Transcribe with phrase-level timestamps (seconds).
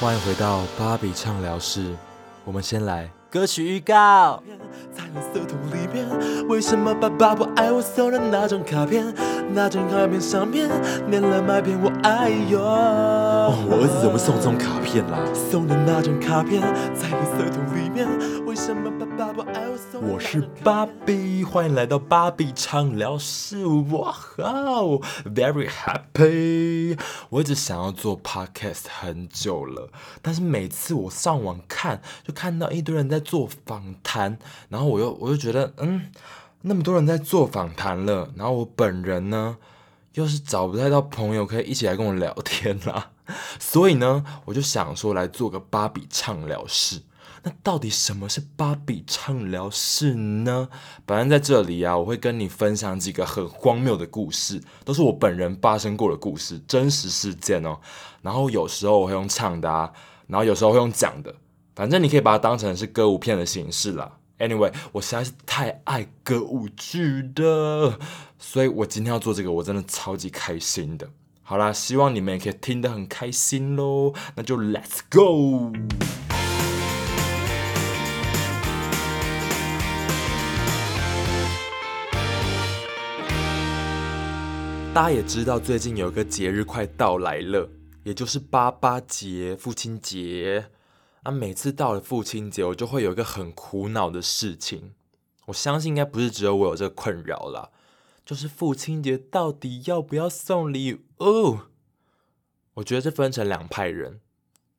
[0.00, 1.92] 欢迎回到芭比畅聊室。
[2.44, 4.40] 我们先来歌曲预告。
[4.92, 6.06] 在垃圾桶里面，
[6.46, 9.12] 为什么爸爸不爱我送的那张卡片？
[9.52, 10.68] 那张卡片上面
[11.10, 12.60] 粘了麦片，我爱哟。
[13.48, 15.18] 哦我儿子怎么送这种卡片啦？
[15.32, 16.60] 送的那张卡片
[16.94, 18.06] 在垃圾桶里面，
[18.44, 20.06] 为什么爸爸不爱我送？
[20.06, 23.64] 我是芭比，欢迎来到芭比畅聊室。
[23.64, 26.98] 哇哦，very happy！
[27.30, 29.88] 我一直想要做 podcast 很久了，
[30.20, 34.38] 但是每次我上网看，就看到一堆人在做访谈，
[34.68, 36.12] 然后我又我就觉得，嗯，
[36.60, 39.56] 那么多人在做访谈了，然后我本人呢，
[40.12, 43.12] 又是找不太到朋友可以一起来跟我聊天啦，
[43.60, 47.02] 所以呢，我就想说来做个芭比畅聊室。
[47.44, 50.68] 那到底什么是芭比畅聊室呢？
[51.06, 57.78] 反正在这里啊，我会跟你分享几个很荒谬的故事，都是我本人发生过的故事，真实事件哦。
[58.22, 59.92] 然后有时候我会用唱的啊，
[60.26, 61.32] 然后有时候会用讲的，
[61.76, 64.18] 反正你可以把它当成是歌舞片的形式啦。
[64.38, 67.98] Anyway，我实在是太爱歌舞剧的，
[68.38, 71.08] 所以我今天要做这个，我真的超级开心的。
[71.48, 74.12] 好啦，希望你们也可以听得很开心喽。
[74.34, 75.72] 那就 Let's go。
[84.92, 87.70] 大家也知道，最近有一个节日快到来了，
[88.02, 90.66] 也就是八八节、父亲节。
[91.22, 94.92] 啊，每次到了父亲节，我就会有一个很苦恼的事情。
[95.46, 97.70] 我相信应该不是只有我有这个困扰啦，
[98.28, 101.60] 就是父亲节到底要不要送礼物？
[102.74, 104.20] 我觉得这分成两派人，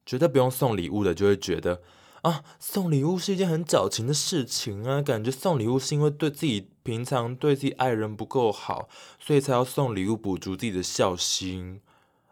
[0.06, 1.82] 觉得不用送礼物的就会觉得
[2.22, 8.88] 啊，送礼物是一件很矫情的事情啊，感觉送礼物是因为对自己平常对自己爱人不够好，
[9.20, 11.82] 所以才要送礼物补足自己的孝心。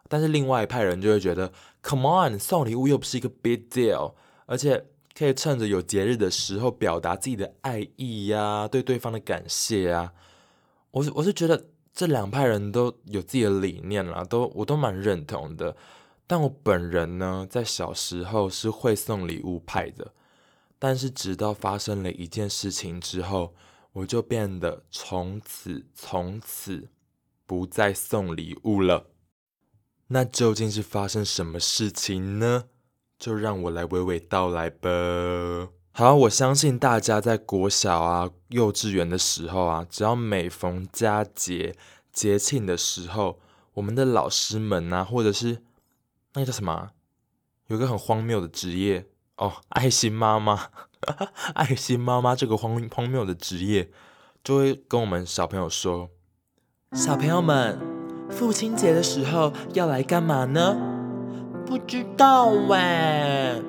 [0.08, 4.14] 但是另外一派人就会觉得，Come on，送礼物又不是一个 big deal，
[4.46, 4.86] 而且
[5.18, 10.14] 可以趁着有节日的时候表达自己的爱意呀，对对方的感谢啊。
[10.98, 15.76] 我是我是觉得这两派人都有自己的理念啦，都我都蛮认同的。
[16.26, 20.14] 但我本人呢，在小时候是会送礼物派的，
[20.80, 23.54] 但是直到发生了一件事情之后，
[23.94, 26.90] 我就变得从此从此
[27.46, 29.06] 不再送礼物了。
[30.08, 32.66] 那究竟是发生什么事情呢？
[33.20, 34.90] 就让我来娓娓道来吧。
[36.00, 41.76] 好，我相信大家在国小啊、幼稚园的时候啊，只要每逢佳节、
[42.14, 43.40] 节庆的时候，
[43.74, 45.64] 我们的老师们啊，或者是
[46.36, 46.90] 那个叫什么，
[47.66, 49.08] 有个很荒谬的职业
[49.38, 50.68] 哦，爱心妈妈，
[51.56, 53.90] 爱心妈妈这个荒荒谬的职业，
[54.44, 56.12] 就会跟我们小朋友说，
[56.92, 57.80] 小朋友们，
[58.30, 60.78] 父亲节的时候要来干嘛呢？
[61.66, 63.64] 不知道喂，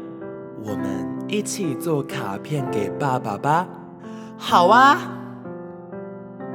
[0.62, 3.66] 我们一起做卡片给爸爸吧。
[4.38, 4.96] 好啊，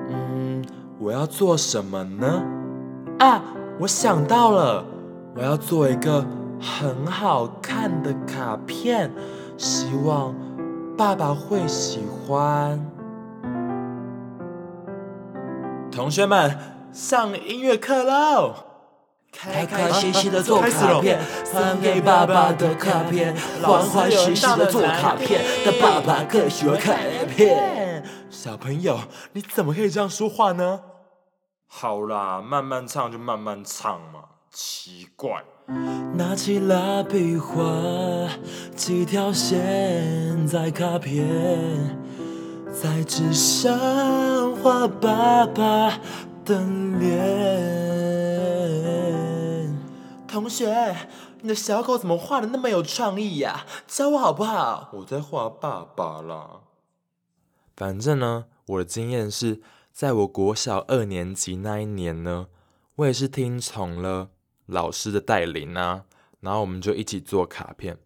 [0.10, 0.66] 嗯，
[1.00, 2.44] 我要做什么呢？
[3.20, 3.42] 啊，
[3.80, 4.84] 我想到了，
[5.36, 6.26] 我要做一个
[6.60, 9.12] 很好看的卡片，
[9.58, 10.34] 希望
[10.98, 12.84] 爸爸会喜欢。
[15.92, 16.58] 同学们，
[16.92, 18.73] 上音乐课喽！
[19.34, 26.94] 开开心心的做卡片，送给爸爸的卡片，欢欢喜喜的做卡片，但爸爸更喜欢卡
[27.36, 28.04] 片。
[28.30, 29.00] 小朋友，
[29.34, 30.82] 你怎么可以这样说话呢？
[31.68, 35.44] 好啦，慢慢唱就慢慢唱嘛，奇怪。
[36.16, 37.64] 拿起蜡笔画
[38.76, 41.26] 几条线在卡片，
[42.72, 43.74] 在纸上
[44.58, 46.00] 画爸爸
[46.46, 46.60] 的
[47.00, 47.53] 脸。
[50.44, 51.08] 同学，
[51.40, 53.66] 你的小狗怎么画的那么有创意呀？
[53.88, 54.90] 教我好不好？
[54.92, 56.60] 我在画爸爸啦。
[57.78, 59.62] 反正呢，我的经验是
[59.94, 62.48] 在我国小二年级那一年呢，
[62.96, 64.32] 我也是听从了
[64.66, 66.04] 老师的带领啊，
[66.42, 67.98] 然后我们就一起做卡片。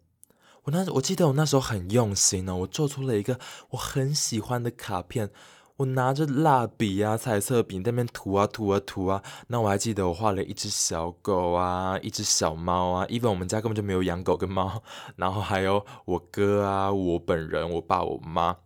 [0.62, 5.30] 我那我记得我那时候很用心呢，我做出了一个我很喜欢的卡片。
[5.78, 14.82] 我拿着蜡笔啊、彩色笔在那边涂啊涂啊涂啊，那我还记得我画了一只小狗啊、一只小猫啊，even 我们家根本就没有养狗跟猫，
[15.14, 18.56] 然后还有我哥啊、我本人、我爸、我妈，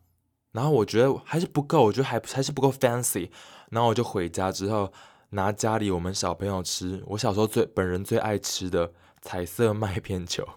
[0.53, 3.31] 然后我觉得还是不够，我觉得还还是不够 fancy，
[3.69, 4.91] 然后我就回家之后
[5.31, 10.49] 拿家里我们小朋友吃，我小时候最本人最爱吃的彩色麦片球，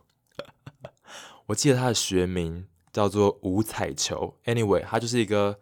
[1.47, 5.59] 我记得它的学名叫做五彩球，anyway 它就是一个。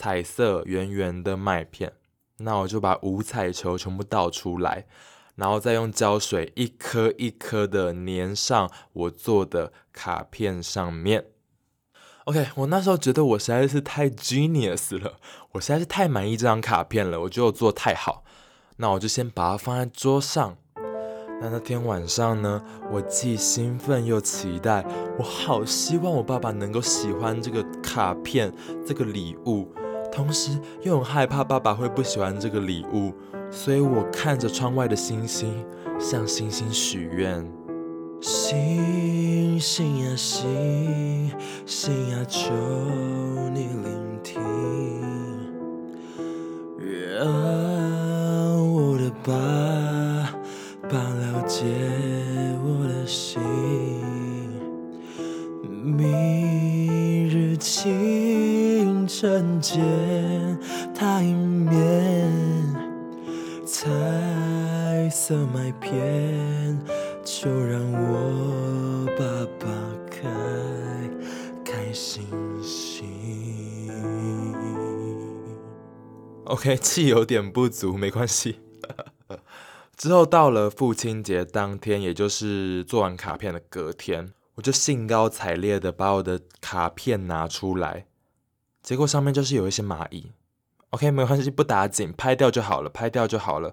[0.00, 1.92] 彩色圆圆的麦片，
[2.36, 4.86] 那我就把五彩球全部倒出来，
[5.34, 11.24] 然后再用胶水一颗一颗的粘上我做的卡片上面。
[12.26, 15.14] OK，我那时候觉得我实在是太 genius 了，
[15.50, 18.22] 我实在是太满意这张卡片了，我觉得我做的太好，
[18.76, 20.56] 那我就先把它放在桌上。
[21.40, 22.62] 那那天晚上呢，
[22.92, 24.84] 我既兴奋又期待，
[25.18, 28.52] 我好希望我爸爸能够喜欢这个卡片
[28.86, 29.72] 这个礼物，
[30.10, 33.12] 同时又很害怕爸爸会不喜欢这个礼物，
[33.50, 35.64] 所以我看着窗外的星星，
[35.98, 37.46] 向星星许愿。
[38.20, 41.30] 星星呀星
[41.64, 42.50] 星呀，求
[43.54, 44.42] 你聆听，
[47.14, 47.26] 让
[48.72, 49.67] 我的爸爸
[65.08, 66.78] 黑色麦片。
[67.24, 69.24] 就让我爸
[69.58, 69.66] 爸
[70.10, 70.28] 开
[71.64, 72.26] 开心
[72.62, 73.88] 心。
[76.44, 78.60] OK，气有点不足，没关系。
[79.96, 88.04] 之后到了父亲节当天，也就是做完卡片的隔天，我就兴高采烈的把我的卡片拿出来，
[88.82, 90.32] 结果上面就是有一些蚂蚁。
[90.90, 93.72] OK，没关系，不打紧，拍掉就好了，拍掉就好了。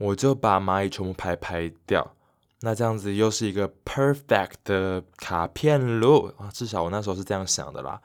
[0.00, 2.16] 我就把蚂蚁全部拍拍掉。
[2.62, 6.50] 那这样子又是一个 perfect 的卡片喽啊！
[6.52, 8.02] 至少我那时候是这样想的啦。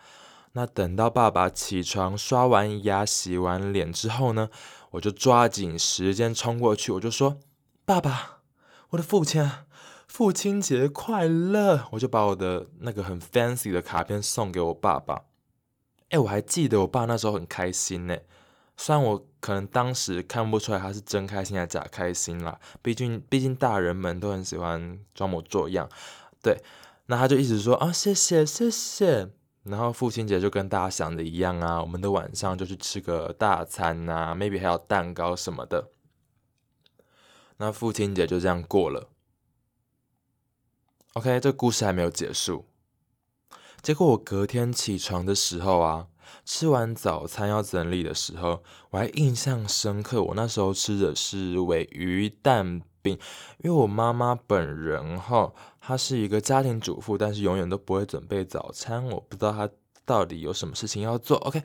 [0.53, 4.49] 那等到爸爸起床、刷完牙、洗完脸之后呢，
[4.91, 7.39] 我就抓紧时间冲过去，我就说
[7.83, 8.39] ：“爸爸，
[8.91, 9.51] 我的父亲，
[10.07, 15.23] 父亲节快乐！”我就把我的那个很 fancy 的卡片送给我爸爸。
[16.11, 18.17] 哎，我还记得我爸那时候很开心呢。
[18.77, 25.89] 虽然我可能当时看不出来他是真开心还是假开心啦，毕竟毕竟大人们都很喜欢装模作样，
[26.41, 26.61] 对，
[27.05, 29.29] 那他就一直说啊谢谢谢谢，
[29.63, 35.91] 然后父亲节就跟大家想的一样啊，我们的晚上就去吃个大餐呐，maybe 还有蛋糕什么的，
[37.57, 39.09] 那父亲节就这样过了。
[41.13, 42.65] OK，这故事还没有结束，
[43.81, 46.07] 结果我隔天起床的时候啊。
[46.45, 50.21] 吃完早餐要整理的时候，我还印象深刻。
[50.21, 53.17] 我那时候吃的是尾鱼蛋饼，
[53.63, 59.05] 因为我妈妈本人哈，她是一个家庭主妇，但是永远都不会准备早餐。
[59.05, 59.69] 我不知道她
[60.05, 61.37] 到底有什么事情要做。
[61.37, 61.59] OK，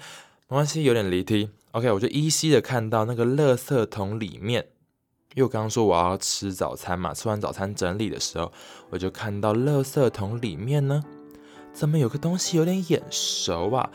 [0.48, 1.50] 没关系，有点离题。
[1.72, 4.66] OK，我就依稀的看到那个垃圾桶里面，
[5.34, 8.52] 因为我刚刚说我要吃早餐嘛，吃完早餐整理的时候，
[8.90, 11.04] 我就看到垃圾桶里面呢，
[11.72, 13.88] 怎么有个东西有点眼熟啊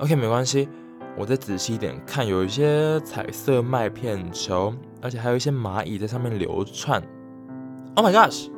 [0.00, 0.68] ？OK，没关系，
[1.16, 7.02] 我再仔细一点看，有一些彩色麦片球，而且还有一些蚂蚁在上面流窜。
[7.96, 8.48] Oh my gosh，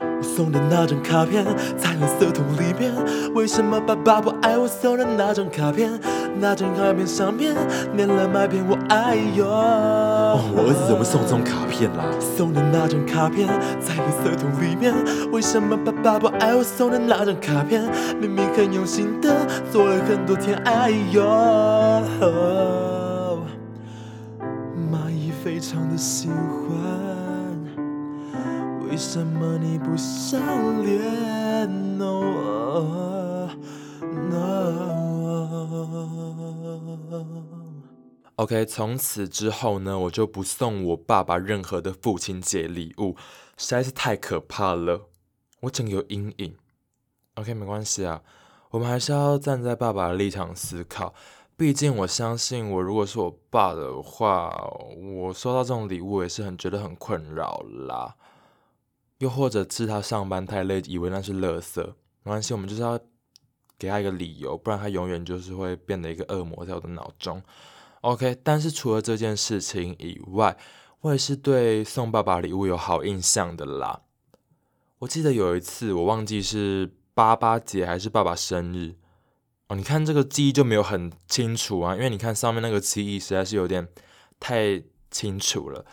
[0.00, 1.42] 我送的那张卡片
[1.76, 2.94] 在垃圾桶里面，
[3.34, 5.98] 为什么爸爸不爱我送的那张卡片？
[6.40, 7.56] 那张卡片上面
[7.96, 10.17] 粘了麦片，我爱哟。
[10.28, 12.04] 哦我儿子怎么送这种卡片啦？
[12.20, 13.48] 送的那张卡片
[13.80, 14.94] 在垃圾桶里面，
[15.32, 17.82] 为什么爸爸不爱我送的那张卡片？
[18.20, 22.02] 明明很用心的做了很多天，哎哟。
[24.92, 26.36] 蚂蚁非常的喜欢。
[28.90, 30.40] 为什么你不想
[30.84, 33.48] 联络
[38.38, 43.16] ？OK，从此之后呢，我就不送我爸爸任何的父亲节礼物，
[43.56, 45.08] 实在是太可怕了，
[45.62, 46.56] 我整个有阴影。
[47.34, 48.22] OK，没关系啊，
[48.70, 51.12] 我们还是要站在爸爸的立场思考，
[51.56, 54.56] 毕竟我相信，我如果是我爸的话，
[55.16, 58.14] 我收到这种礼物也是很觉得很困扰啦。
[59.18, 61.84] 又或者是他上班太累，以为那是垃圾，
[62.22, 62.96] 没关系，我们就是要
[63.76, 67.42] 给他一个理由，不然他永远就是会变得一个恶魔在我的脑中。
[68.02, 70.56] OK，但是除了这件事情以外，
[71.00, 74.02] 我也是对送爸爸礼物有好印象的啦。
[74.98, 78.96] 我记得有一次，我忘记是八八节还是爸爸生日
[79.68, 83.86] 哦，你看这个记忆就没有很清楚啊，因为你看上面那个记忆实在是有点
[84.40, 85.84] 太清楚了。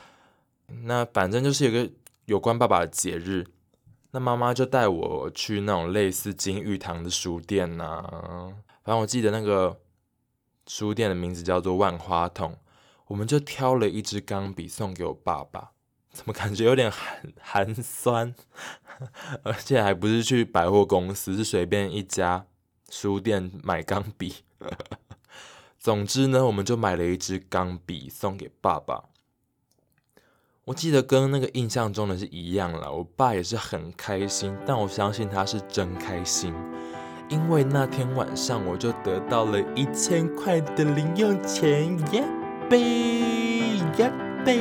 [0.83, 1.91] 那反正就是有个。
[2.25, 3.45] 有关爸爸的节日，
[4.09, 8.01] 那妈妈就带我去那种类似金玉堂的书店呐。
[8.83, 9.79] 反正我记得那个
[10.67, 12.57] 书店的名字叫做万花筒。
[13.07, 15.71] 我们就挑了一支钢笔送给我爸爸。
[16.11, 18.33] 怎么感觉有点寒寒酸？
[19.43, 22.45] 而且还不是去百货公司，是随便一家
[22.89, 24.35] 书店买钢笔。
[25.77, 29.09] 总之呢，我们就买了一支钢笔送给爸爸。
[30.63, 36.51] 我记得跟那个印象中的是一样了，我爸也是很开心，但我相信他是真开心，
[37.27, 42.23] 因为那天晚上我就得到了一千块的零用钱，耶
[42.69, 42.77] 呗
[43.97, 44.11] 耶
[44.45, 44.59] 呗。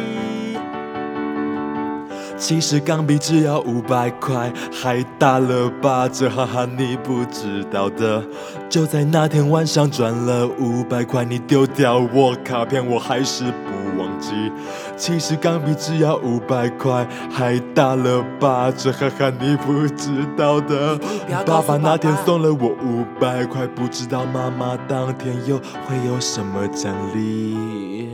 [2.36, 6.08] 其实钢笔只要五百块，还大了吧？
[6.08, 8.24] 这哈哈你不知道的。
[8.68, 13.83] 就在那天晚上赚了五百块，你丢掉我卡片，我还是不
[14.14, 14.52] 忘记。
[14.96, 18.70] 其实钢笔只要五百块，还大了吧？
[18.70, 20.98] 这哈哈你不知道的。
[21.44, 28.08] 爸爸那天送了我五百块，不知道妈妈当天又会有什么奖励。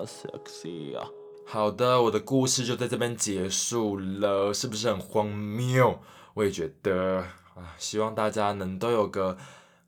[0.00, 1.06] Sexy 啊！
[1.46, 6.00] 好的，我的故事就在这边结束了，是不是很荒谬？
[6.34, 9.36] 我也觉得啊，希望大家能都有个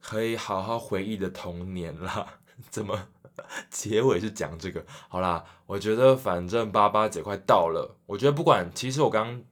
[0.03, 2.27] 可以好好回忆的童年啦。
[2.71, 3.07] 怎么
[3.71, 4.85] 结尾是讲这个？
[5.09, 9.43] 好啦，我觉得反正八八节快到了，我觉得不管，其实我刚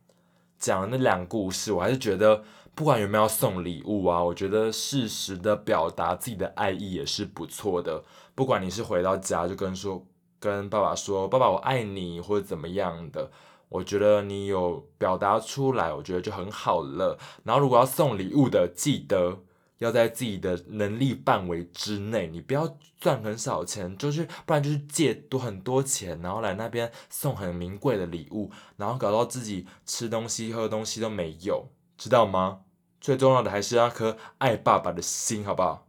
[0.58, 2.42] 讲的那两个故事，我还是觉得
[2.74, 8.04] 不管有没有送礼物啊，我觉得适时的表达自己的爱意也是不错的。
[8.34, 10.06] 不管你是回到家就跟说。
[10.42, 13.30] 跟爸爸说：“爸爸，我爱你，或者怎么样的？
[13.68, 17.18] 我觉得你有表达出来，我觉得就很好了。
[17.44, 19.40] 然后，如果要送礼物的，记得
[19.80, 32.60] 要在自己的能力范围之内，你不要赚很少钱，就是不然就是借多很多钱，然后来那边送很名贵的礼物，然后搞到自己吃东西喝东西都没有，知道吗？
[33.00, 35.86] 最重要的还是那颗爱爸爸的心，好不好？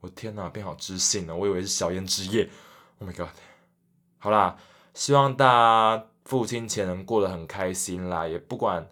[0.00, 2.48] 我天哪，变好知性了，我以为是小燕之夜。
[3.00, 3.28] Oh my god！
[4.18, 4.56] 好啦，
[4.94, 8.28] 希望大家父亲节能过得很开心啦。
[8.28, 8.88] 也不管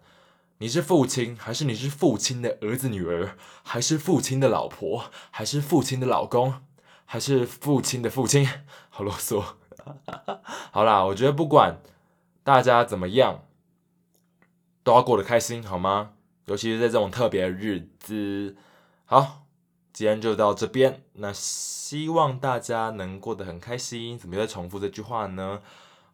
[0.59, 6.61] 你是父亲，还是你是父亲的儿子、女儿，还是父亲的老婆，还是父亲的老公，
[7.05, 8.47] 还是父亲的父亲，
[8.89, 9.43] 好啰嗦。
[10.71, 11.81] 好啦，我觉得不管
[12.43, 13.43] 大家怎么样，
[14.83, 16.13] 都要过得开心，好吗？
[16.45, 18.55] 尤其是在这种特别的日子。
[19.05, 19.41] 好。
[19.95, 24.19] 今天就到这边，那希望大家能过得很开心。
[24.19, 25.61] 怎么又在重复这句话呢？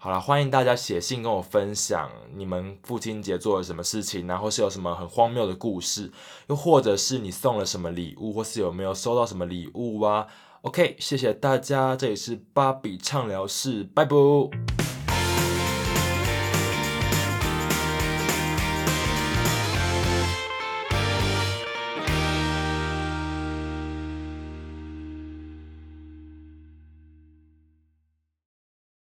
[0.03, 6.11] 好了，欢迎大家写信跟我分享你们父亲节做了什么事情，然后是有什么很荒谬的故事，
[6.47, 10.25] 又或者是你送了什么礼物，或是有没有收到什么礼物啊
[10.63, 14.80] ？OK，谢谢大家，这里是芭比畅聊室，拜拜。